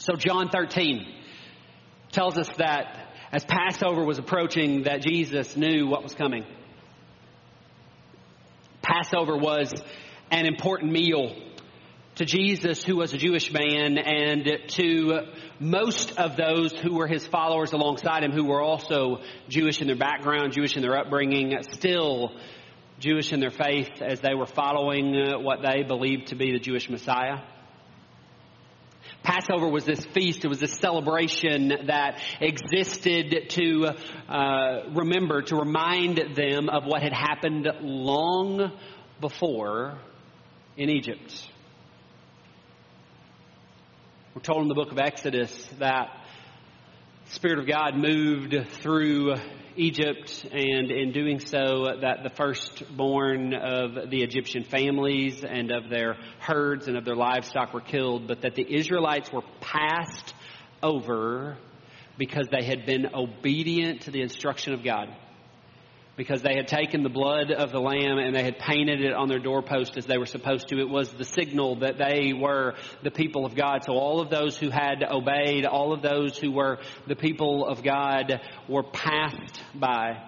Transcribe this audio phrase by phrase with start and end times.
[0.00, 1.06] So John 13
[2.10, 6.46] tells us that as Passover was approaching that Jesus knew what was coming.
[8.80, 9.70] Passover was
[10.30, 11.36] an important meal
[12.14, 15.26] to Jesus, who was a Jewish man, and to
[15.58, 19.18] most of those who were his followers alongside him, who were also
[19.50, 22.32] Jewish in their background, Jewish in their upbringing, still
[23.00, 26.58] Jewish in their faith as they were following uh, what they believed to be the
[26.58, 27.40] Jewish Messiah.
[29.22, 33.86] Passover was this feast, it was this celebration that existed to
[34.28, 38.72] uh, remember, to remind them of what had happened long
[39.20, 39.98] before
[40.76, 41.48] in Egypt.
[44.34, 46.08] We're told in the book of Exodus that
[47.32, 49.36] Spirit of God moved through
[49.76, 56.16] Egypt, and in doing so, that the firstborn of the Egyptian families and of their
[56.40, 60.34] herds and of their livestock were killed, but that the Israelites were passed
[60.82, 61.56] over
[62.18, 65.06] because they had been obedient to the instruction of God
[66.16, 69.28] because they had taken the blood of the lamb and they had painted it on
[69.28, 70.78] their doorpost as they were supposed to.
[70.78, 73.84] It was the signal that they were the people of God.
[73.84, 77.82] So all of those who had obeyed, all of those who were the people of
[77.82, 80.22] God were passed by.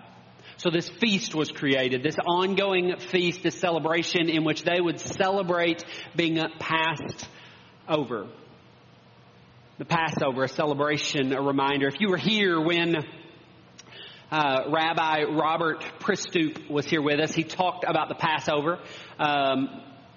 [0.56, 5.84] So this feast was created, this ongoing feast, this celebration in which they would celebrate
[6.14, 7.28] being passed
[7.88, 8.28] over.
[9.78, 11.88] The Passover, a celebration, a reminder.
[11.88, 12.96] If you were here when
[14.32, 17.32] uh, Rabbi Robert Pristoop was here with us.
[17.34, 18.78] He talked about the Passover.
[19.18, 19.68] Um,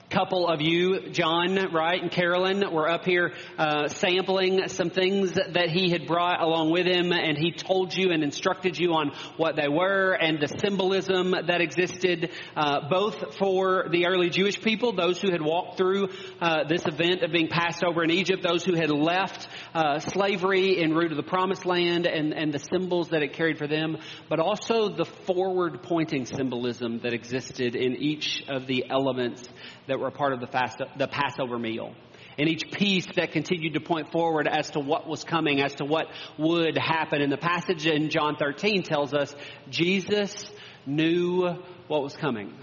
[0.09, 5.69] couple of you, John, right, and Carolyn, were up here uh, sampling some things that
[5.69, 9.55] he had brought along with him, and he told you and instructed you on what
[9.55, 15.19] they were and the symbolism that existed, uh, both for the early Jewish people, those
[15.19, 18.75] who had walked through uh, this event of being passed over in Egypt, those who
[18.75, 23.23] had left uh, slavery en route to the Promised Land, and, and the symbols that
[23.23, 23.97] it carried for them,
[24.29, 29.47] but also the forward-pointing symbolism that existed in each of the elements
[29.87, 31.93] that were a part of the, fast, the Passover meal.
[32.37, 35.85] And each piece that continued to point forward as to what was coming, as to
[35.85, 36.07] what
[36.37, 37.21] would happen.
[37.21, 39.33] And the passage in John 13 tells us
[39.69, 40.51] Jesus
[40.85, 41.47] knew
[41.87, 42.53] what was coming.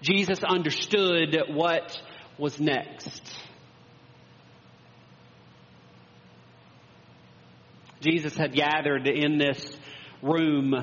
[0.00, 2.00] Jesus understood what
[2.38, 3.22] was next.
[8.00, 9.76] Jesus had gathered in this
[10.22, 10.74] room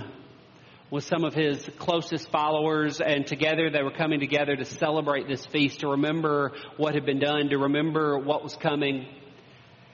[0.92, 5.46] with some of his closest followers, and together they were coming together to celebrate this
[5.46, 9.08] feast, to remember what had been done, to remember what was coming.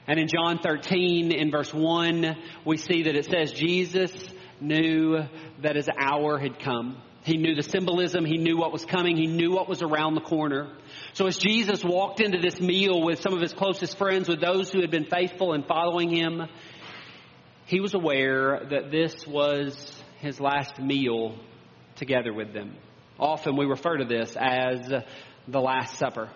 [0.08, 2.36] And in John 13, in verse 1,
[2.66, 4.12] we see that it says, Jesus
[4.60, 5.20] knew
[5.62, 7.00] that his hour had come.
[7.24, 8.26] He knew the symbolism.
[8.26, 9.18] He knew what was coming.
[9.18, 10.74] He knew what was around the corner.
[11.14, 14.72] So as Jesus walked into this meal with some of his closest friends, with those
[14.72, 16.48] who had been faithful and following him,
[17.66, 21.36] he was aware that this was his last meal
[21.96, 22.76] together with them.
[23.20, 24.88] Often we refer to this as
[25.48, 26.30] the Last Supper.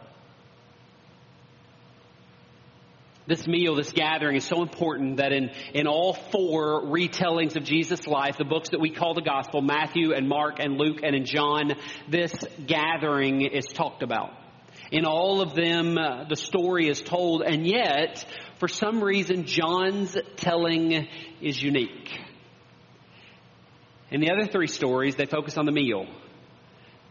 [3.28, 8.08] This meal, this gathering is so important that in, in all four retellings of Jesus'
[8.08, 11.26] life, the books that we call the gospel, Matthew and Mark and Luke and in
[11.26, 11.74] John,
[12.10, 12.34] this
[12.66, 14.32] gathering is talked about.
[14.92, 18.26] In all of them, uh, the story is told, and yet,
[18.60, 21.08] for some reason, John's telling
[21.42, 22.10] is unique.
[24.12, 26.06] In the other three stories, they focus on the meal.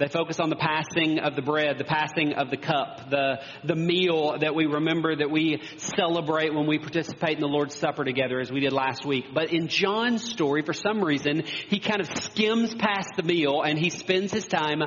[0.00, 3.74] They focus on the passing of the bread, the passing of the cup, the, the
[3.74, 8.40] meal that we remember that we celebrate when we participate in the Lord's Supper together
[8.40, 9.26] as we did last week.
[9.34, 13.78] But in John's story, for some reason, he kind of skims past the meal and
[13.78, 14.82] he spends his time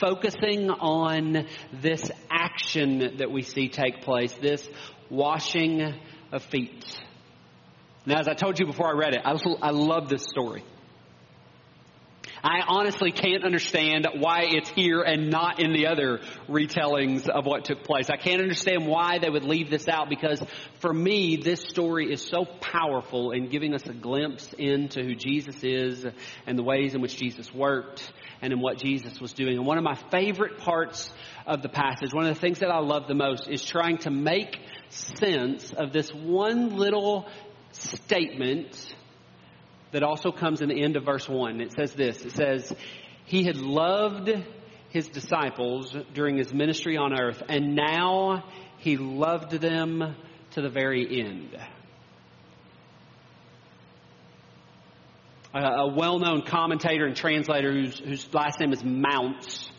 [0.00, 4.68] focusing on this action that we see take place, this
[5.08, 5.94] washing
[6.30, 6.84] of feet.
[8.04, 10.62] Now, as I told you before I read it, I, I love this story.
[12.42, 17.64] I honestly can't understand why it's here and not in the other retellings of what
[17.64, 18.10] took place.
[18.10, 20.42] I can't understand why they would leave this out because
[20.80, 25.62] for me, this story is so powerful in giving us a glimpse into who Jesus
[25.62, 26.06] is
[26.46, 29.56] and the ways in which Jesus worked and in what Jesus was doing.
[29.56, 31.12] And one of my favorite parts
[31.46, 34.10] of the passage, one of the things that I love the most is trying to
[34.10, 34.56] make
[34.90, 37.26] sense of this one little
[37.72, 38.94] statement
[39.92, 41.60] that also comes in the end of verse 1.
[41.60, 42.74] It says this It says,
[43.24, 44.30] He had loved
[44.90, 48.44] his disciples during his ministry on earth, and now
[48.78, 50.16] he loved them
[50.52, 51.56] to the very end.
[55.54, 59.70] A, well known commentator and translator whose, whose last name is Mounce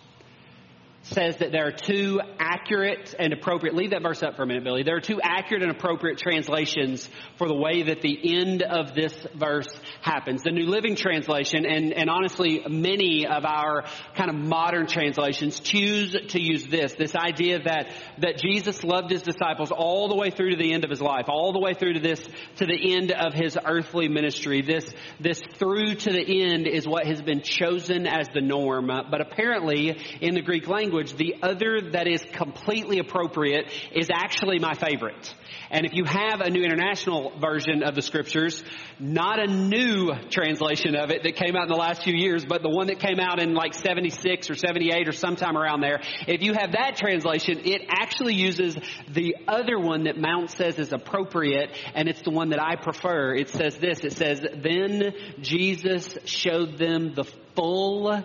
[1.12, 4.64] says that there are two accurate and appropriate, leave that verse up for a minute,
[4.64, 4.84] Billy.
[4.84, 9.14] There are two accurate and appropriate translations for the way that the end of this
[9.36, 9.70] verse
[10.02, 10.44] happens.
[10.44, 13.86] The New Living Translation and, and honestly many of our
[14.16, 19.24] kind of modern translations choose to use this, this idea that, that Jesus loved his
[19.24, 21.94] disciples all the way through to the end of his life, all the way through
[21.94, 22.22] to this,
[22.58, 24.62] to the end of his earthly ministry.
[24.62, 24.86] This,
[25.20, 28.88] this through to the end is what has been chosen as the norm.
[28.88, 34.60] But apparently in the Greek language, language, the other that is completely appropriate is actually
[34.60, 35.34] my favorite.
[35.72, 38.64] And if you have a new international version of the scriptures,
[39.00, 42.64] not a new translation of it that came out in the last few years, but
[42.64, 46.42] the one that came out in like 76 or 78 or sometime around there, if
[46.42, 51.70] you have that translation, it actually uses the other one that Mounce says is appropriate,
[51.94, 53.36] and it's the one that I prefer.
[53.36, 57.26] It says this, it says, then Jesus showed them the
[57.56, 58.24] full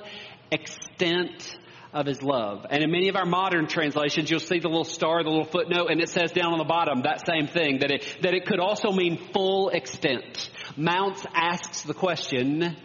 [0.50, 1.56] extent
[1.94, 2.66] of his love.
[2.68, 5.86] And in many of our modern translations, you'll see the little star, the little footnote,
[5.90, 8.58] and it says down on the bottom that same thing, that it, that it could
[8.58, 10.50] also mean full extent.
[10.76, 12.76] Mounce asks the question,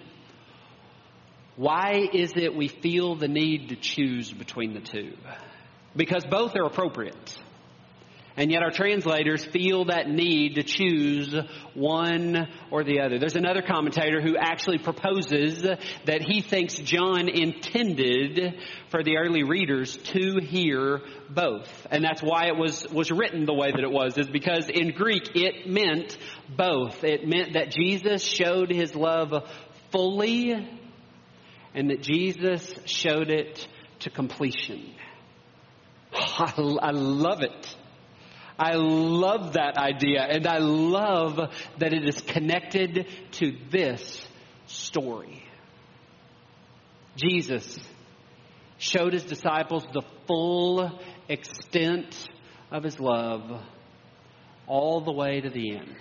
[1.56, 5.14] why is it we feel the need to choose between the two?
[5.96, 7.38] Because both are appropriate.
[8.38, 11.36] And yet our translators feel that need to choose
[11.74, 13.20] one or the other.
[13.20, 18.56] There's another commentator who actually proposes that he thinks John intended
[18.92, 21.68] for the early readers to hear both.
[21.92, 24.92] And that's why it was, was written the way that it was, is because in
[24.92, 26.18] Greek it meant
[26.56, 27.04] both.
[27.04, 29.34] It meant that Jesus showed his love
[29.92, 30.54] fully
[31.74, 33.68] and that Jesus showed it
[34.00, 34.94] to completion.
[36.14, 37.76] I, I love it.
[38.60, 41.40] I love that idea and I love
[41.78, 44.22] that it is connected to this
[44.68, 45.46] story.
[47.16, 47.80] Jesus
[48.78, 52.30] showed his disciples the full extent
[52.70, 53.62] of his love
[54.68, 55.96] all the way to the end.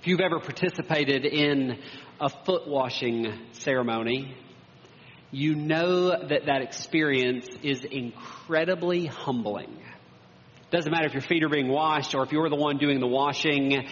[0.00, 1.78] If you've ever participated in
[2.20, 4.34] a foot washing ceremony,
[5.32, 9.76] you know that that experience is incredibly humbling.
[10.70, 13.06] Doesn't matter if your feet are being washed or if you're the one doing the
[13.06, 13.88] washing,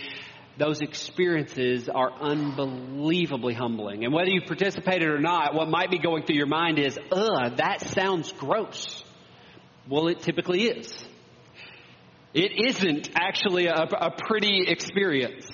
[0.58, 4.04] those experiences are unbelievably humbling.
[4.04, 7.56] And whether you participated or not, what might be going through your mind is, ugh,
[7.56, 9.04] that sounds gross.
[9.88, 10.92] Well, it typically is.
[12.34, 15.46] It isn't actually a, a pretty experience.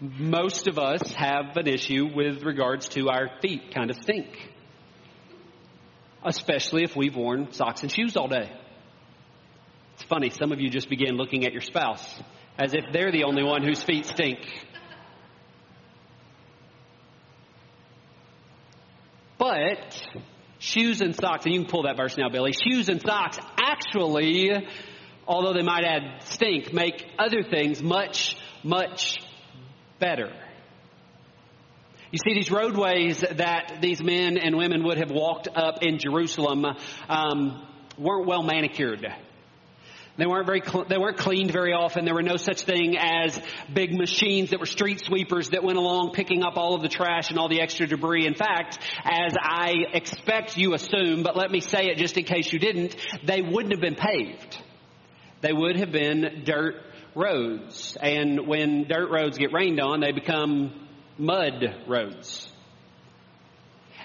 [0.00, 4.26] Most of us have an issue with regards to our feet kind of stink.
[6.24, 8.50] Especially if we've worn socks and shoes all day.
[9.94, 12.04] It's funny, some of you just begin looking at your spouse
[12.58, 14.38] as if they're the only one whose feet stink.
[19.38, 20.02] But
[20.58, 22.52] shoes and socks, and you can pull that verse now, Billy.
[22.52, 24.50] Shoes and socks actually,
[25.26, 29.20] although they might add stink, make other things much, much
[29.98, 30.32] better.
[32.12, 36.64] You see, these roadways that these men and women would have walked up in Jerusalem
[37.08, 37.66] um,
[37.98, 39.06] weren't well manicured.
[40.16, 42.06] They weren't very, cl- they weren't cleaned very often.
[42.06, 43.38] There were no such thing as
[43.72, 47.28] big machines that were street sweepers that went along picking up all of the trash
[47.28, 48.26] and all the extra debris.
[48.26, 52.50] In fact, as I expect you assume, but let me say it just in case
[52.50, 54.56] you didn't, they wouldn't have been paved.
[55.42, 56.76] They would have been dirt
[57.16, 57.96] roads.
[58.00, 62.48] And when dirt roads get rained on, they become mud roads.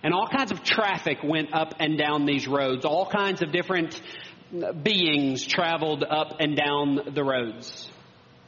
[0.01, 2.85] And all kinds of traffic went up and down these roads.
[2.85, 4.01] All kinds of different
[4.81, 7.89] beings traveled up and down the roads.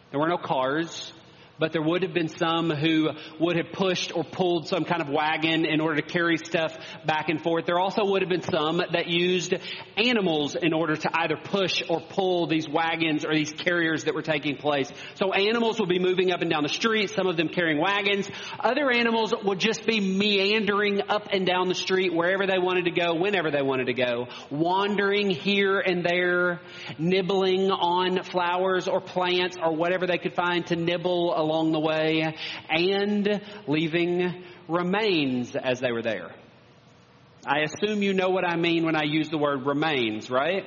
[0.10, 1.14] There were no cars
[1.60, 5.10] but there would have been some who would have pushed or pulled some kind of
[5.10, 7.66] wagon in order to carry stuff back and forth.
[7.66, 9.54] There also would have been some that used
[9.96, 14.22] animals in order to either push or pull these wagons or these carriers that were
[14.22, 14.92] taking place.
[15.16, 18.30] So animals would be moving up and down the street, some of them carrying wagons.
[18.60, 22.92] Other animals would just be meandering up and down the street wherever they wanted to
[22.92, 26.62] go, whenever they wanted to go, wandering here and there,
[26.98, 32.36] nibbling on flowers or plants or whatever they could find to nibble along the way
[32.70, 36.32] and leaving remains as they were there.
[37.46, 40.66] I assume you know what I mean when I use the word remains, right?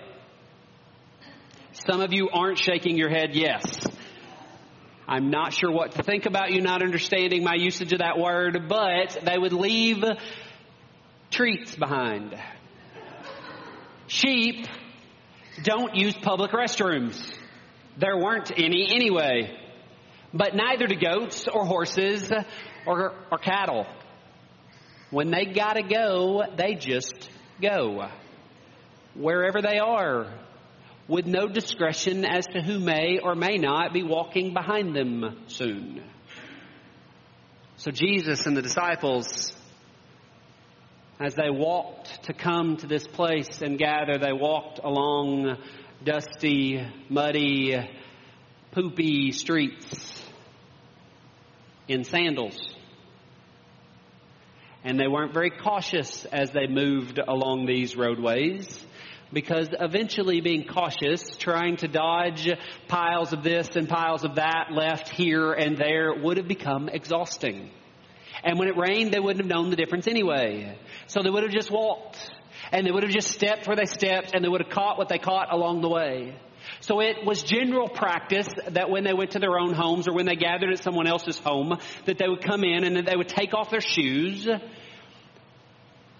[1.72, 3.86] Some of you aren't shaking your head yes.
[5.08, 8.68] I'm not sure what to think about you not understanding my usage of that word,
[8.68, 10.04] but they would leave
[11.30, 12.34] treats behind.
[14.08, 14.66] Sheep
[15.62, 17.22] don't use public restrooms.
[17.96, 19.56] There weren't any anyway.
[20.32, 22.30] But neither to goats or horses
[22.86, 23.86] or, or cattle.
[25.10, 27.30] When they gotta go, they just
[27.60, 28.08] go.
[29.14, 30.32] Wherever they are,
[31.08, 36.02] with no discretion as to who may or may not be walking behind them soon.
[37.76, 39.54] So Jesus and the disciples,
[41.20, 45.56] as they walked to come to this place and gather, they walked along
[46.04, 47.76] dusty, muddy,
[48.72, 50.15] poopy streets
[51.88, 52.56] in sandals.
[54.84, 58.84] And they weren't very cautious as they moved along these roadways
[59.32, 62.48] because eventually being cautious, trying to dodge
[62.86, 67.70] piles of this and piles of that left here and there would have become exhausting.
[68.44, 70.78] And when it rained, they wouldn't have known the difference anyway.
[71.06, 72.18] So they would have just walked.
[72.72, 75.08] And they would have just stepped where they stepped and they would have caught what
[75.08, 76.36] they caught along the way.
[76.80, 80.26] So it was general practice that when they went to their own homes or when
[80.26, 83.28] they gathered at someone else's home, that they would come in and that they would
[83.28, 84.48] take off their shoes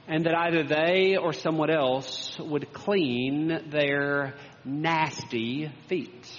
[0.09, 4.35] and that either they or someone else would clean their
[4.65, 6.31] nasty feet.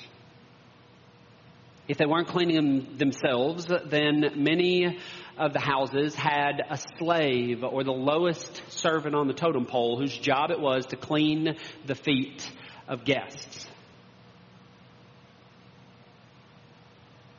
[1.88, 5.00] If they weren't cleaning them themselves, then many
[5.38, 10.18] of the houses had a slave or the lowest servant on the totem pole whose
[10.18, 12.50] job it was to clean the feet
[12.88, 13.68] of guests.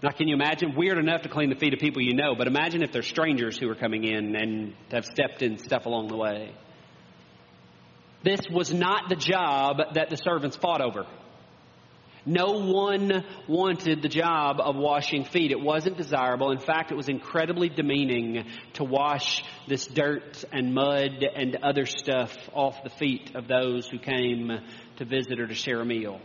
[0.01, 0.77] Now, can you imagine?
[0.77, 3.59] Weird enough to clean the feet of people you know, but imagine if they're strangers
[3.59, 6.55] who are coming in and have stepped in stuff along the way.
[8.23, 11.05] This was not the job that the servants fought over.
[12.27, 15.51] No one wanted the job of washing feet.
[15.51, 16.51] It wasn't desirable.
[16.51, 22.37] In fact, it was incredibly demeaning to wash this dirt and mud and other stuff
[22.53, 24.51] off the feet of those who came
[24.97, 26.21] to visit or to share a meal.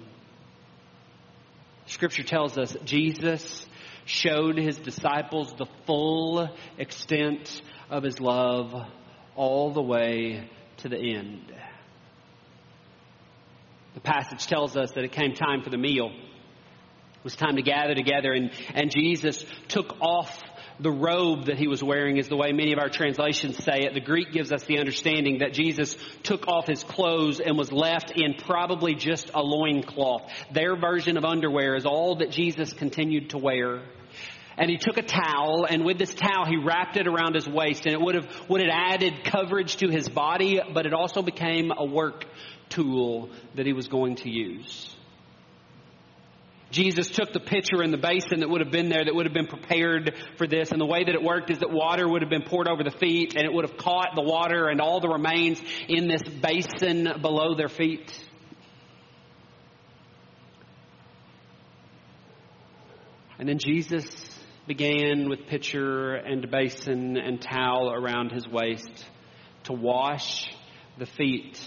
[1.86, 3.66] Scripture tells us Jesus
[4.06, 8.74] showed his disciples the full extent of his love
[9.36, 11.54] all the way to the end.
[13.94, 16.10] The passage tells us that it came time for the meal.
[16.10, 20.42] It was time to gather together and, and Jesus took off
[20.80, 23.94] the robe that he was wearing is the way many of our translations say it.
[23.94, 28.12] The Greek gives us the understanding that Jesus took off his clothes and was left
[28.12, 30.30] in probably just a loincloth.
[30.52, 33.84] Their version of underwear is all that Jesus continued to wear.
[34.58, 37.86] And he took a towel, and with this towel, he wrapped it around his waist,
[37.86, 41.72] and it would have, would have added coverage to his body, but it also became
[41.76, 42.26] a work
[42.70, 44.96] tool that he was going to use.
[46.74, 49.34] Jesus took the pitcher and the basin that would have been there that would have
[49.34, 50.72] been prepared for this.
[50.72, 52.92] And the way that it worked is that water would have been poured over the
[52.92, 57.08] feet and it would have caught the water and all the remains in this basin
[57.22, 58.12] below their feet.
[63.38, 64.06] And then Jesus
[64.66, 69.06] began with pitcher and basin and towel around his waist
[69.66, 70.52] to wash
[70.98, 71.60] the feet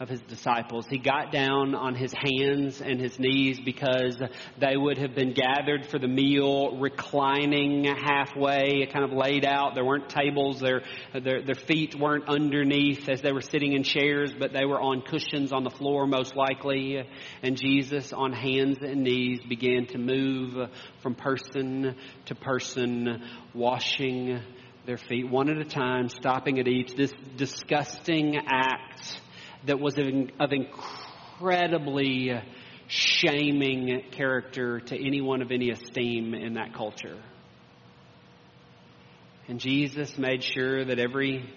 [0.00, 0.86] of his disciples.
[0.88, 4.20] He got down on his hands and his knees because
[4.58, 9.76] they would have been gathered for the meal, reclining halfway, kind of laid out.
[9.76, 10.58] There weren't tables.
[10.58, 10.82] Their,
[11.12, 15.02] their, their feet weren't underneath as they were sitting in chairs, but they were on
[15.02, 17.00] cushions on the floor most likely.
[17.42, 20.70] And Jesus on hands and knees began to move
[21.02, 21.94] from person
[22.26, 23.22] to person,
[23.54, 24.40] washing
[24.86, 26.94] their feet one at a time, stopping at each.
[26.94, 29.20] This disgusting act
[29.66, 32.32] that was of incredibly
[32.86, 37.18] shaming character to anyone of any esteem in that culture.
[39.48, 41.48] And Jesus made sure that every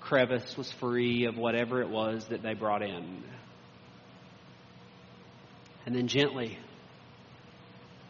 [0.00, 3.22] crevice was free of whatever it was that they brought in.
[5.86, 6.58] And then gently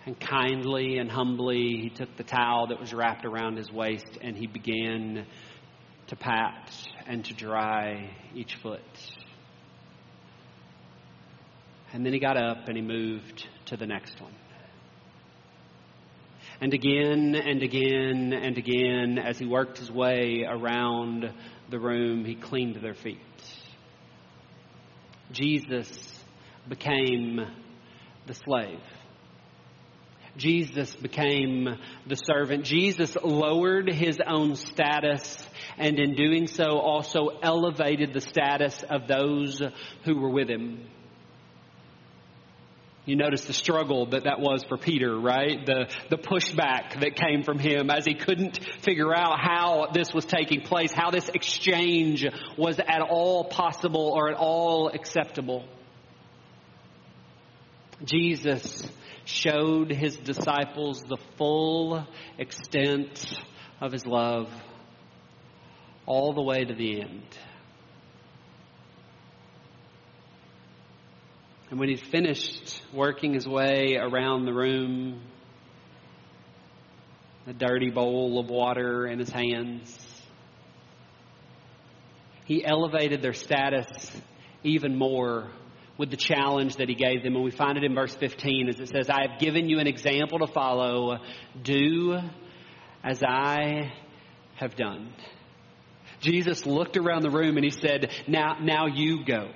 [0.07, 4.37] and kindly and humbly, he took the towel that was wrapped around his waist and
[4.37, 5.27] he began
[6.11, 6.73] to pat
[7.07, 8.81] and to dry each foot.
[11.93, 14.35] And then he got up and he moved to the next one.
[16.61, 21.33] And again and again and again, as he worked his way around
[21.71, 23.19] the room, he cleaned their feet.
[25.31, 25.89] Jesus
[26.69, 27.41] became
[28.27, 28.81] the slave.
[30.37, 31.69] Jesus became
[32.07, 32.65] the servant.
[32.65, 35.37] Jesus lowered his own status
[35.79, 39.61] and in doing so also elevated the status of those
[40.05, 40.87] who were with him.
[43.07, 45.65] You notice the struggle that that was for Peter, right?
[45.65, 50.27] The, the pushback that came from him as he couldn't figure out how this was
[50.27, 55.65] taking place, how this exchange was at all possible or at all acceptable.
[58.05, 58.89] Jesus
[59.31, 62.07] showed his disciples the full
[62.39, 63.25] extent
[63.81, 64.51] of his love
[66.07, 67.39] all the way to the end.
[71.71, 75.21] And when he'd finished working his way around the room,
[77.47, 79.97] a dirty bowl of water in his hands,
[82.45, 83.87] he elevated their status
[84.65, 85.49] even more
[86.01, 87.37] with the challenge that he gave them.
[87.37, 89.87] And we find it in verse 15 as it says, I have given you an
[89.87, 91.19] example to follow.
[91.63, 92.19] Do
[93.05, 93.93] as I
[94.57, 95.13] have done.
[96.21, 99.51] Jesus looked around the room and he said, Now, now you go.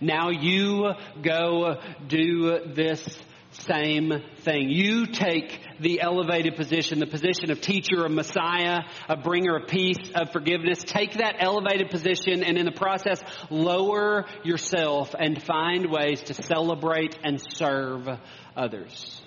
[0.00, 1.76] Now you go
[2.08, 3.06] do this
[3.54, 4.68] same thing.
[4.70, 9.98] You take the elevated position, the position of teacher, of Messiah, a bringer of peace,
[10.14, 10.82] of forgiveness.
[10.84, 17.18] Take that elevated position and in the process lower yourself and find ways to celebrate
[17.22, 18.08] and serve
[18.56, 19.23] others.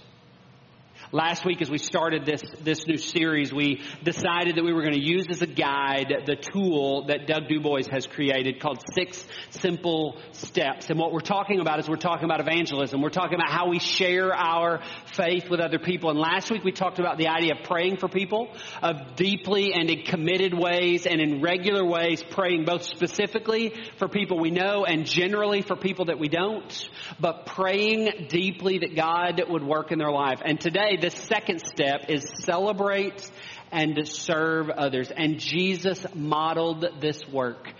[1.13, 4.93] Last week, as we started this, this new series, we decided that we were going
[4.93, 10.17] to use as a guide the tool that Doug Dubois has created called Six Simple
[10.33, 10.89] Steps.
[10.89, 13.01] And what we're talking about is we're talking about evangelism.
[13.01, 16.09] We're talking about how we share our faith with other people.
[16.09, 18.49] And last week we talked about the idea of praying for people,
[18.83, 24.39] of deeply and in committed ways and in regular ways praying both specifically for people
[24.39, 29.63] we know and generally for people that we don't, but praying deeply that God would
[29.63, 30.41] work in their life.
[30.43, 33.29] And today, the second step is celebrate
[33.71, 35.11] and serve others.
[35.15, 37.71] And Jesus modeled this work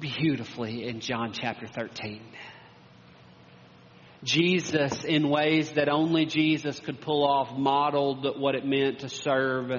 [0.00, 2.22] beautifully in John chapter 13.
[4.24, 9.70] Jesus, in ways that only Jesus could pull off, modeled what it meant to serve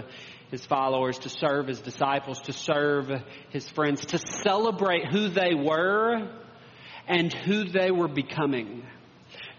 [0.50, 3.10] his followers, to serve his disciples, to serve
[3.50, 6.30] his friends, to celebrate who they were
[7.08, 8.84] and who they were becoming.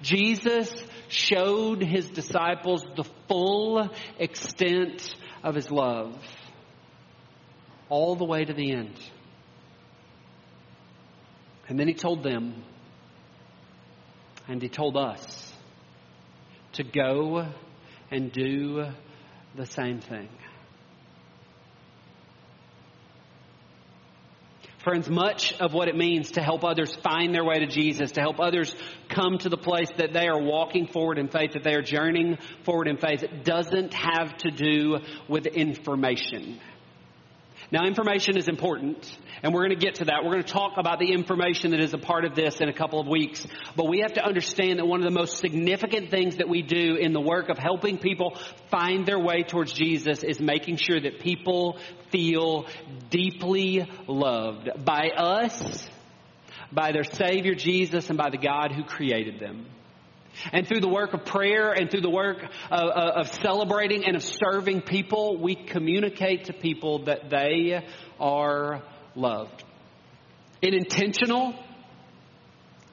[0.02, 0.72] Jesus
[1.12, 3.88] showed his disciples the full
[4.18, 6.16] extent of his love
[7.88, 8.98] all the way to the end.
[11.68, 12.64] And then he told them,
[14.48, 15.52] and he told us,
[16.72, 17.46] to go
[18.10, 18.86] and do
[19.54, 20.28] the same thing.
[24.82, 28.22] Friends, much of what it means to help others find their way to Jesus, to
[28.22, 28.74] help others
[29.10, 32.38] come to the place that they are walking forward in faith, that they are journeying
[32.64, 36.58] forward in faith, it doesn't have to do with information.
[37.72, 40.24] Now, information is important, and we're going to get to that.
[40.24, 42.72] We're going to talk about the information that is a part of this in a
[42.72, 43.46] couple of weeks.
[43.76, 46.96] But we have to understand that one of the most significant things that we do
[46.96, 48.36] in the work of helping people
[48.70, 51.78] find their way towards Jesus is making sure that people
[52.10, 52.66] feel
[53.08, 55.88] deeply loved by us,
[56.72, 59.66] by their Savior Jesus, and by the God who created them.
[60.52, 64.22] And through the work of prayer and through the work of, of, celebrating and of
[64.22, 67.86] serving people, we communicate to people that they
[68.18, 68.82] are
[69.14, 69.64] loved.
[70.62, 71.54] In intentional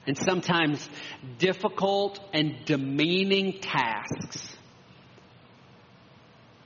[0.05, 0.89] and sometimes
[1.37, 4.55] difficult and demeaning tasks,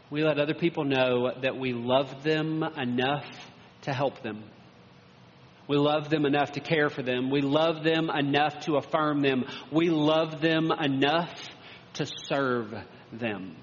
[0.10, 3.26] we let other people know that we love them enough
[3.84, 4.44] to help them.
[5.68, 7.30] We love them enough to care for them.
[7.30, 9.46] We love them enough to affirm them.
[9.72, 11.34] We love them enough
[11.94, 12.74] to serve
[13.12, 13.56] them.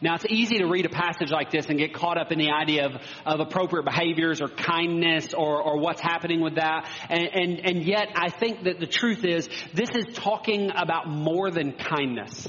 [0.00, 2.50] Now, it's easy to read a passage like this and get caught up in the
[2.50, 6.90] idea of, of appropriate behaviors or kindness or, or what's happening with that.
[7.08, 11.50] And, and, and yet, I think that the truth is, this is talking about more
[11.50, 12.46] than kindness.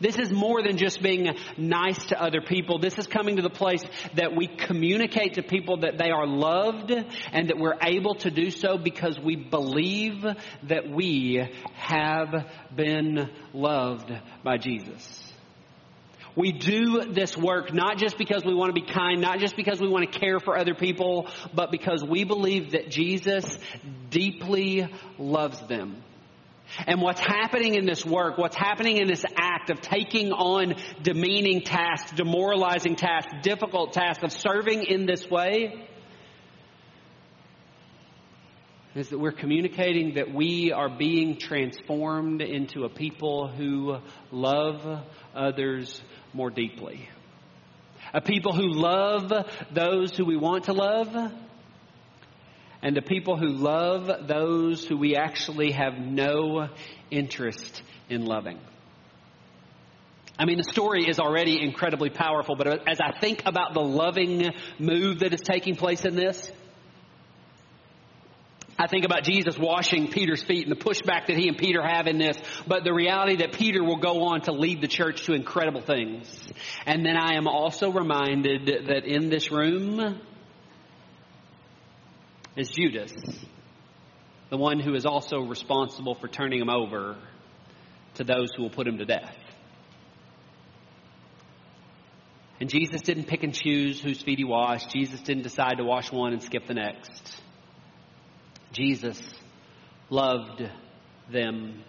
[0.00, 2.78] This is more than just being nice to other people.
[2.78, 6.90] This is coming to the place that we communicate to people that they are loved
[6.90, 10.24] and that we're able to do so because we believe
[10.64, 14.12] that we have been loved
[14.44, 15.24] by Jesus.
[16.36, 19.80] We do this work not just because we want to be kind, not just because
[19.80, 23.58] we want to care for other people, but because we believe that Jesus
[24.08, 26.04] deeply loves them.
[26.86, 31.62] And what's happening in this work, what's happening in this act of taking on demeaning
[31.62, 35.88] tasks, demoralizing tasks, difficult tasks, of serving in this way,
[38.94, 43.98] is that we're communicating that we are being transformed into a people who
[44.32, 45.04] love
[45.34, 46.02] others
[46.32, 47.08] more deeply.
[48.12, 49.32] A people who love
[49.72, 51.14] those who we want to love
[52.82, 56.68] and the people who love those who we actually have no
[57.10, 58.58] interest in loving.
[60.38, 64.52] I mean, the story is already incredibly powerful, but as I think about the loving
[64.78, 66.52] move that is taking place in this,
[68.80, 72.06] I think about Jesus washing Peter's feet and the pushback that he and Peter have
[72.06, 75.32] in this, but the reality that Peter will go on to lead the church to
[75.32, 76.28] incredible things.
[76.86, 80.20] And then I am also reminded that in this room
[82.58, 83.12] is Judas,
[84.50, 87.16] the one who is also responsible for turning him over
[88.14, 89.36] to those who will put him to death.
[92.60, 94.90] And Jesus didn't pick and choose whose feet he washed.
[94.90, 97.40] Jesus didn't decide to wash one and skip the next.
[98.72, 99.20] Jesus
[100.10, 100.68] loved
[101.30, 101.84] them.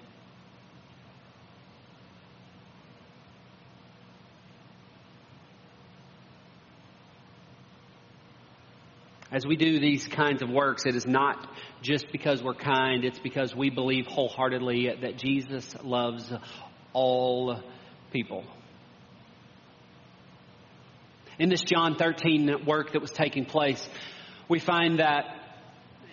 [9.31, 11.47] As we do these kinds of works, it is not
[11.83, 16.33] just because we're kind, it's because we believe wholeheartedly that Jesus loves
[16.93, 17.61] all
[18.11, 18.43] people.
[21.37, 23.87] In this John 13 work that was taking place,
[24.49, 25.38] we find that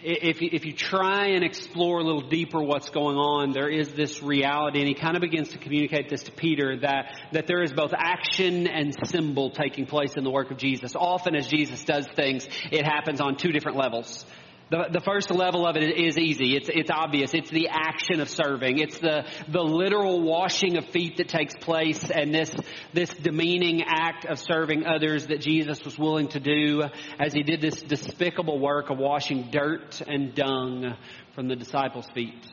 [0.07, 3.93] if you, if you try and explore a little deeper what's going on, there is
[3.95, 7.61] this reality, and he kind of begins to communicate this to Peter that, that there
[7.61, 10.95] is both action and symbol taking place in the work of Jesus.
[10.95, 14.25] Often as Jesus does things, it happens on two different levels.
[14.69, 16.57] The, the first level of it is easy.
[16.57, 17.35] It's, it's obvious.
[17.35, 18.79] It's the action of serving.
[18.79, 22.53] It's the, the literal washing of feet that takes place and this,
[22.93, 26.83] this demeaning act of serving others that Jesus was willing to do
[27.21, 30.97] as he did this despicable work of washing dirt and dung
[31.37, 32.45] from the disciples' feet.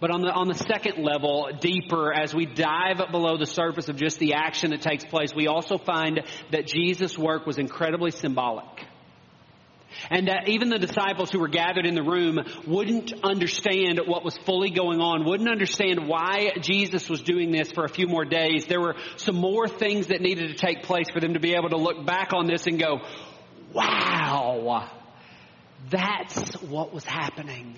[0.00, 3.96] But on the, on the second level, deeper, as we dive below the surface of
[3.96, 6.20] just the action that takes place, we also find
[6.52, 8.84] that Jesus' work was incredibly symbolic.
[10.10, 14.36] And that even the disciples who were gathered in the room wouldn't understand what was
[14.38, 18.66] fully going on, wouldn't understand why Jesus was doing this for a few more days.
[18.66, 21.70] There were some more things that needed to take place for them to be able
[21.70, 23.00] to look back on this and go,
[23.72, 24.90] wow,
[25.90, 27.76] that's what was happening.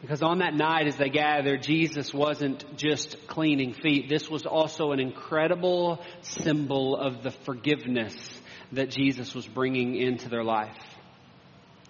[0.00, 4.06] Because on that night as they gathered, Jesus wasn't just cleaning feet.
[4.06, 8.14] This was also an incredible symbol of the forgiveness
[8.74, 10.76] that Jesus was bringing into their life.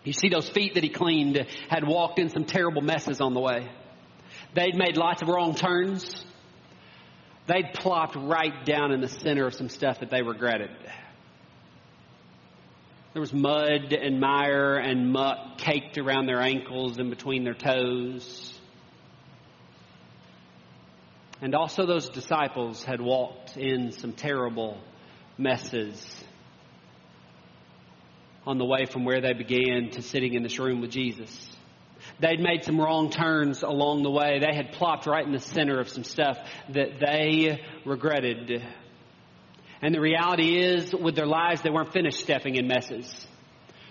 [0.04, 3.40] You see, those feet that he cleaned had walked in some terrible messes on the
[3.40, 3.70] way.
[4.54, 6.24] They'd made lots of wrong turns.
[7.46, 10.70] They'd plopped right down in the center of some stuff that they regretted.
[13.12, 18.58] There was mud and mire and muck caked around their ankles and between their toes.
[21.40, 24.80] And also, those disciples had walked in some terrible
[25.38, 26.23] messes
[28.46, 31.50] on the way from where they began to sitting in this room with Jesus.
[32.20, 34.38] They'd made some wrong turns along the way.
[34.38, 36.38] They had plopped right in the center of some stuff
[36.70, 38.62] that they regretted.
[39.80, 43.26] And the reality is, with their lives, they weren't finished stepping in messes.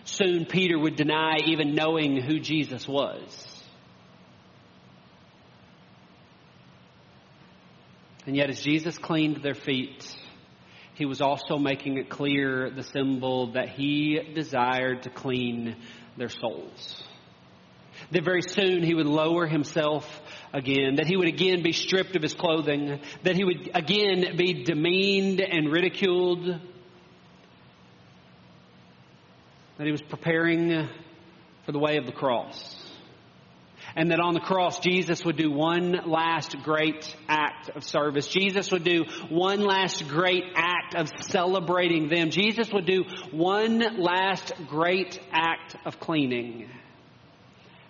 [0.06, 3.48] Soon Peter would deny even knowing who Jesus was.
[8.26, 10.16] And yet, as Jesus cleaned their feet,
[10.96, 15.76] he was also making it clear the symbol that he desired to clean
[16.18, 17.04] their souls.
[18.12, 22.22] That very soon he would lower himself again, that he would again be stripped of
[22.22, 26.46] his clothing, that he would again be demeaned and ridiculed,
[29.78, 30.88] that he was preparing
[31.66, 32.83] for the way of the cross
[33.96, 38.28] and that on the cross, Jesus would do one last great act of service.
[38.28, 42.32] Jesus would do one last great act of celebrating them.
[42.32, 46.70] Jesus would do one last great act of cleaning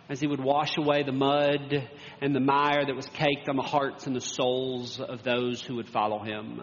[0.09, 1.89] as he would wash away the mud
[2.21, 5.75] and the mire that was caked on the hearts and the souls of those who
[5.75, 6.61] would follow him.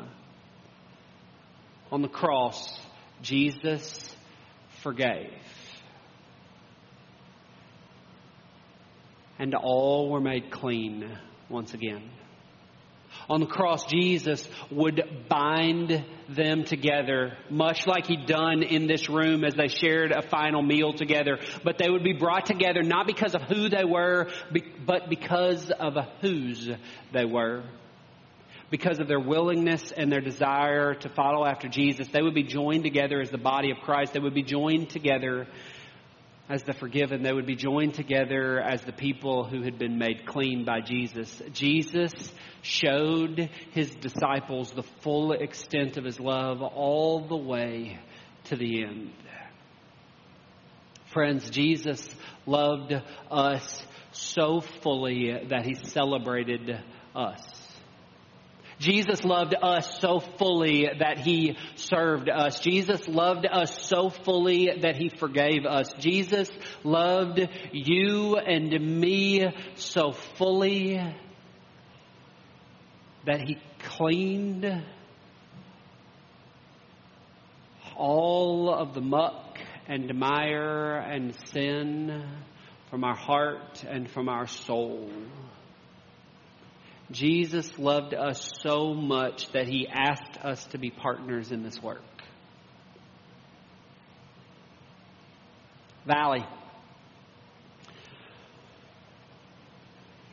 [1.90, 2.79] On the cross,
[3.22, 4.14] Jesus
[4.83, 5.33] forgave.
[9.40, 11.11] And all were made clean
[11.48, 12.03] once again.
[13.29, 19.42] On the cross, Jesus would bind them together, much like he'd done in this room
[19.44, 21.38] as they shared a final meal together.
[21.64, 24.29] But they would be brought together not because of who they were,
[24.87, 26.70] but because of whose
[27.12, 27.64] they were.
[28.70, 32.85] Because of their willingness and their desire to follow after Jesus, they would be joined
[32.85, 34.12] together as the body of Christ.
[34.12, 35.48] They would be joined together
[36.51, 40.27] as the forgiven, they would be joined together as the people who had been made
[40.27, 41.41] clean by Jesus.
[41.53, 42.13] Jesus
[42.61, 48.01] showed his disciples the full extent of his love all the way
[48.47, 49.13] to the end.
[51.13, 52.13] Friends, Jesus
[52.47, 52.95] loved
[53.31, 56.83] us so fully that he celebrated
[57.15, 57.60] us.
[58.81, 62.61] Jesus loved us so fully that he served us.
[62.61, 65.93] Jesus loved us so fully that he forgave us.
[65.99, 66.51] Jesus
[66.83, 70.99] loved you and me so fully
[73.27, 74.83] that he cleaned
[77.95, 82.25] all of the muck and mire and sin
[82.88, 85.11] from our heart and from our soul.
[87.11, 92.03] Jesus loved us so much that he asked us to be partners in this work.
[96.07, 96.46] Valley.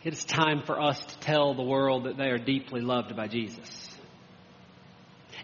[0.04, 3.28] It is time for us to tell the world that they are deeply loved by
[3.28, 3.97] Jesus.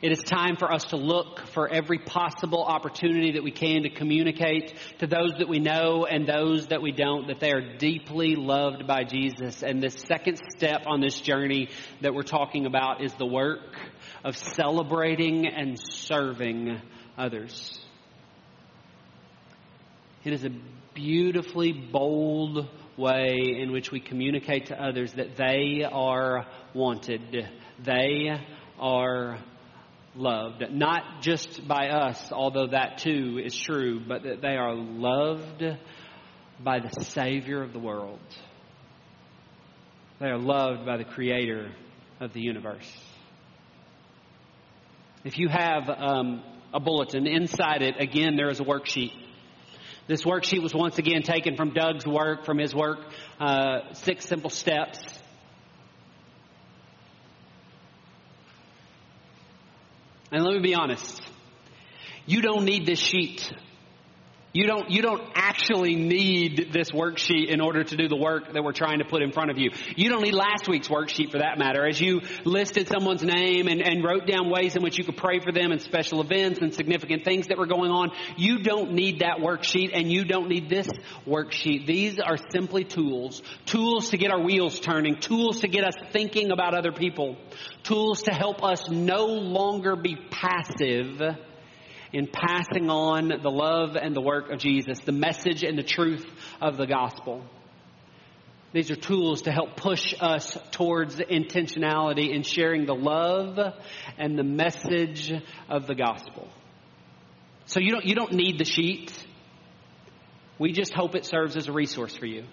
[0.02, 3.90] It is time for us to look for every possible opportunity that we can to
[3.90, 8.36] communicate to those that we know and those that we don't that they are deeply
[8.36, 9.64] loved by Jesus.
[9.64, 11.70] And the second step on this journey
[12.02, 13.78] that we're talking about is the work
[14.24, 16.82] of celebrating and serving
[17.18, 17.80] others.
[20.24, 20.52] It is a
[20.94, 27.50] beautifully bold way in which we communicate to others that they are wanted.
[27.84, 28.30] They
[28.80, 29.40] are
[30.15, 30.63] loved.
[30.71, 35.63] Not just by us, although that too is true, but that they are loved
[36.63, 38.19] by the Savior of the world.
[40.19, 41.71] They are loved by the Creator
[42.19, 42.89] of the universe.
[45.23, 49.12] If you have um, a bulletin, inside it, again, there is a worksheet.
[50.08, 52.99] This worksheet was once again taken from Doug's work, from his work,
[53.39, 54.99] uh, Six Simple Steps.
[60.34, 61.22] And let me be honest.
[62.26, 63.54] You don't need this sheet.
[64.54, 68.63] You don't, you don't actually need this worksheet in order to do the work that
[68.63, 69.72] we're trying to put in front of you.
[69.96, 71.88] You don't need last week's worksheet for that matter.
[71.88, 75.39] As you listed someone's name and, and wrote down ways in which you could pray
[75.39, 79.22] for them and special events and significant things that were going on, you don't need
[79.22, 80.88] that worksheet and you don't need this
[81.26, 81.88] worksheet.
[81.88, 83.42] These are simply tools.
[83.66, 85.16] Tools to get our wheels turning.
[85.16, 87.38] Tools to get us thinking about other people.
[87.82, 91.20] Tools to help us no longer be passive
[92.13, 96.26] in passing on the love and the work of Jesus, the message and the truth
[96.62, 97.43] of the gospel.
[98.71, 103.60] These are tools to help push us towards intentionality in sharing the love
[104.17, 105.34] and the message
[105.69, 106.49] of the gospel.
[107.65, 109.12] So you don't, you don't need the sheet.
[110.60, 112.45] We just hope it serves as a resource for you.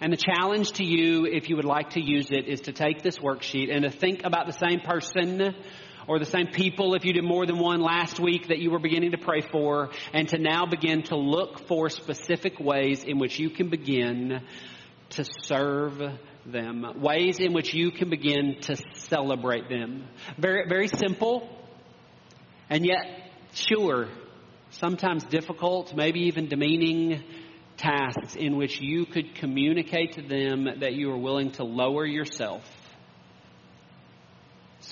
[0.00, 3.02] And the challenge to you, if you would like to use it, is to take
[3.02, 5.54] this worksheet and to think about the same person
[6.08, 8.78] or the same people if you did more than one last week that you were
[8.78, 13.38] beginning to pray for, and to now begin to look for specific ways in which
[13.38, 14.42] you can begin
[15.10, 16.00] to serve
[16.46, 20.04] them, ways in which you can begin to celebrate them.
[20.38, 21.48] Very, very simple,
[22.68, 24.08] and yet, sure,
[24.70, 27.22] sometimes difficult, maybe even demeaning
[27.76, 32.62] tasks in which you could communicate to them that you are willing to lower yourself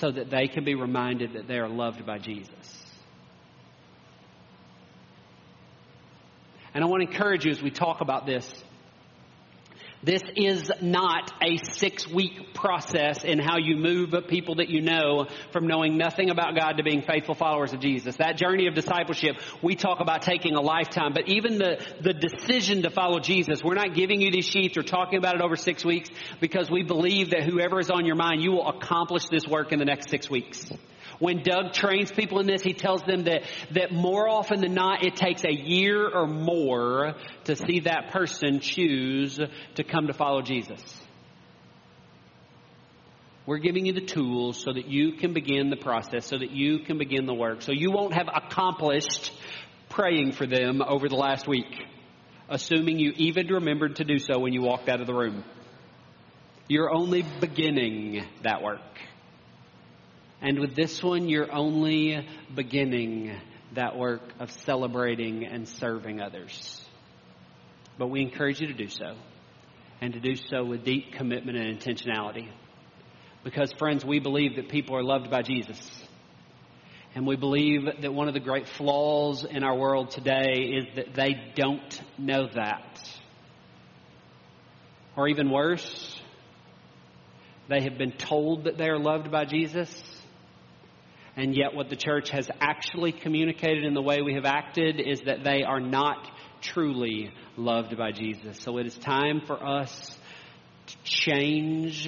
[0.01, 2.49] so that they can be reminded that they are loved by Jesus.
[6.73, 8.51] And I want to encourage you as we talk about this
[10.03, 15.27] this is not a six week process in how you move people that you know
[15.51, 18.15] from knowing nothing about God to being faithful followers of Jesus.
[18.17, 22.83] That journey of discipleship, we talk about taking a lifetime, but even the, the decision
[22.83, 25.85] to follow Jesus, we're not giving you these sheets or talking about it over six
[25.85, 26.09] weeks
[26.39, 29.79] because we believe that whoever is on your mind, you will accomplish this work in
[29.79, 30.65] the next six weeks.
[31.21, 33.43] When Doug trains people in this, he tells them that,
[33.75, 38.59] that more often than not, it takes a year or more to see that person
[38.59, 39.39] choose
[39.75, 40.81] to come to follow Jesus.
[43.45, 46.79] We're giving you the tools so that you can begin the process, so that you
[46.79, 47.61] can begin the work.
[47.61, 49.31] So you won't have accomplished
[49.89, 51.85] praying for them over the last week,
[52.49, 55.43] assuming you even remembered to do so when you walked out of the room.
[56.67, 58.81] You're only beginning that work.
[60.41, 63.35] And with this one, you're only beginning
[63.75, 66.83] that work of celebrating and serving others.
[67.97, 69.15] But we encourage you to do so,
[70.01, 72.49] and to do so with deep commitment and intentionality.
[73.43, 75.79] Because, friends, we believe that people are loved by Jesus.
[77.13, 81.13] And we believe that one of the great flaws in our world today is that
[81.13, 83.11] they don't know that.
[85.15, 86.19] Or even worse,
[87.67, 90.01] they have been told that they are loved by Jesus,
[91.41, 95.21] and yet, what the church has actually communicated in the way we have acted is
[95.21, 96.29] that they are not
[96.61, 98.59] truly loved by Jesus.
[98.59, 100.19] So it is time for us
[100.85, 102.07] to change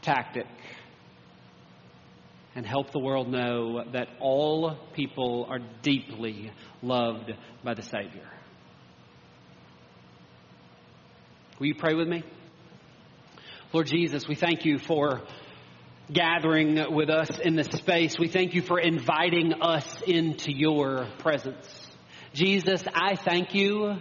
[0.00, 0.46] tactic
[2.54, 7.32] and help the world know that all people are deeply loved
[7.64, 8.30] by the Savior.
[11.58, 12.22] Will you pray with me?
[13.72, 15.22] Lord Jesus, we thank you for
[16.12, 18.18] gathering with us in this space.
[18.18, 21.86] We thank you for inviting us into your presence.
[22.32, 23.96] Jesus, I thank you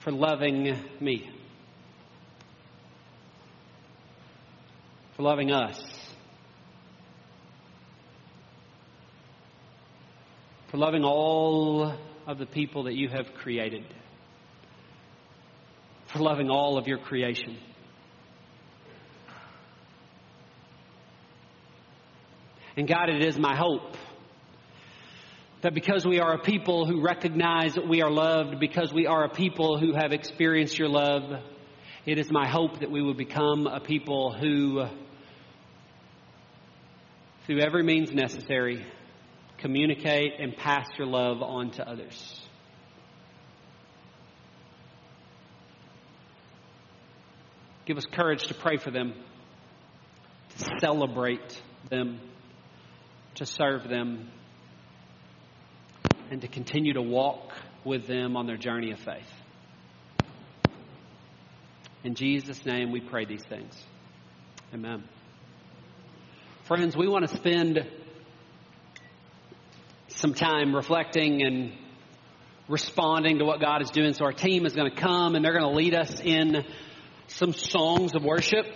[0.00, 1.30] for loving me,
[5.16, 5.80] for loving us,
[10.70, 11.92] for loving all
[12.26, 13.84] of the people that you have created,
[16.12, 17.58] for loving all of your creation.
[22.76, 23.96] And God, it is my hope
[25.62, 29.24] that because we are a people who recognize that we are loved, because we are
[29.24, 31.22] a people who have experienced your love,
[32.04, 34.84] it is my hope that we will become a people who,
[37.46, 38.84] through every means necessary,
[39.56, 42.42] communicate and pass your love on to others.
[47.86, 49.14] Give us courage to pray for them,
[50.58, 52.20] to celebrate them
[53.36, 54.30] to serve them,
[56.30, 57.52] and to continue to walk
[57.84, 59.30] with them on their journey of faith.
[62.02, 63.76] In Jesus' name, we pray these things.
[64.72, 65.04] Amen.
[66.64, 67.86] Friends, we want to spend
[70.08, 71.72] some time reflecting and
[72.68, 74.14] responding to what God is doing.
[74.14, 76.64] So, our team is going to come and they're going to lead us in
[77.28, 78.66] some songs of worship.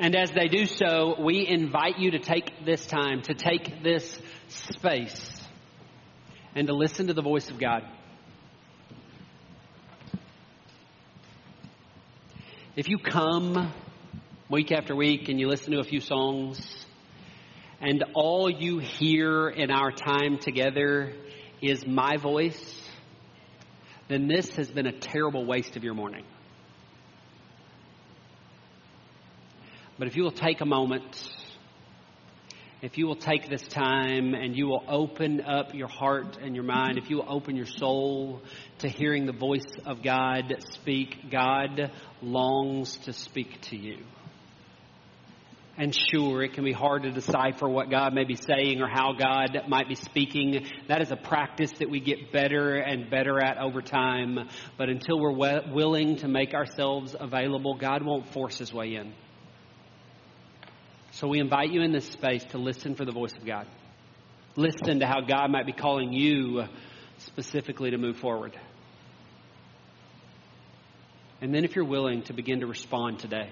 [0.00, 4.20] And as they do so, we invite you to take this time, to take this
[4.46, 5.42] space,
[6.54, 7.82] and to listen to the voice of God.
[12.76, 13.72] If you come
[14.48, 16.86] week after week and you listen to a few songs,
[17.80, 21.12] and all you hear in our time together
[21.60, 22.80] is my voice,
[24.06, 26.24] then this has been a terrible waste of your morning.
[29.98, 31.28] But if you will take a moment,
[32.80, 36.64] if you will take this time and you will open up your heart and your
[36.64, 38.40] mind, if you will open your soul
[38.78, 41.90] to hearing the voice of God speak, God
[42.22, 43.98] longs to speak to you.
[45.76, 49.12] And sure, it can be hard to decipher what God may be saying or how
[49.12, 50.66] God might be speaking.
[50.88, 54.48] That is a practice that we get better and better at over time.
[54.76, 59.12] But until we're willing to make ourselves available, God won't force his way in.
[61.18, 63.66] So we invite you in this space to listen for the voice of God.
[64.54, 66.62] Listen to how God might be calling you
[67.18, 68.56] specifically to move forward.
[71.40, 73.50] And then, if you're willing to begin to respond today,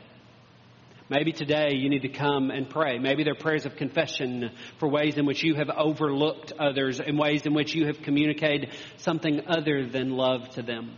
[1.10, 3.00] maybe today you need to come and pray.
[3.00, 7.46] Maybe they're prayers of confession for ways in which you have overlooked others, in ways
[7.46, 10.96] in which you have communicated something other than love to them.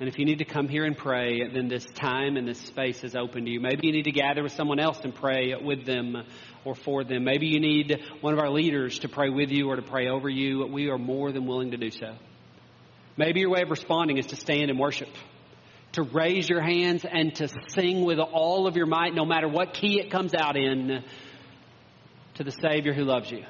[0.00, 3.02] And if you need to come here and pray, then this time and this space
[3.02, 3.60] is open to you.
[3.60, 6.16] Maybe you need to gather with someone else and pray with them
[6.64, 7.24] or for them.
[7.24, 10.28] Maybe you need one of our leaders to pray with you or to pray over
[10.28, 10.64] you.
[10.66, 12.14] We are more than willing to do so.
[13.16, 15.08] Maybe your way of responding is to stand and worship,
[15.92, 19.74] to raise your hands and to sing with all of your might, no matter what
[19.74, 21.02] key it comes out in,
[22.34, 23.44] to the Savior who loves you.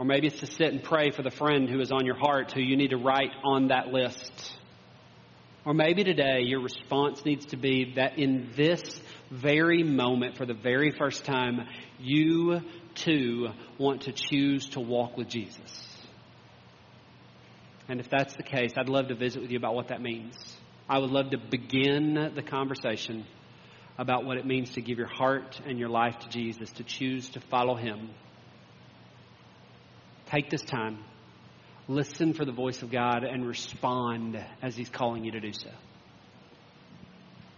[0.00, 2.52] Or maybe it's to sit and pray for the friend who is on your heart
[2.52, 4.56] who you need to write on that list.
[5.66, 8.80] Or maybe today your response needs to be that in this
[9.30, 12.62] very moment, for the very first time, you
[12.94, 15.86] too want to choose to walk with Jesus.
[17.86, 20.34] And if that's the case, I'd love to visit with you about what that means.
[20.88, 23.26] I would love to begin the conversation
[23.98, 27.28] about what it means to give your heart and your life to Jesus, to choose
[27.30, 28.08] to follow Him.
[30.30, 30.98] Take this time,
[31.88, 35.70] listen for the voice of God, and respond as He's calling you to do so.